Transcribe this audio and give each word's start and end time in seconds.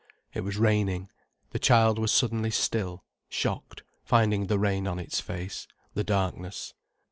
It 0.33 0.41
was 0.41 0.57
raining. 0.57 1.09
The 1.51 1.59
child 1.59 1.99
was 1.99 2.11
suddenly 2.11 2.49
still, 2.49 3.03
shocked, 3.29 3.83
finding 4.03 4.47
the 4.47 4.57
rain 4.57 4.87
on 4.87 4.97
its 4.97 5.19
face, 5.19 5.67
the 5.93 6.03
darkness. 6.03 6.73